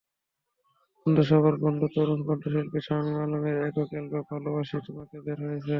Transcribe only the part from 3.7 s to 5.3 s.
album ভালবাসি তোমাকে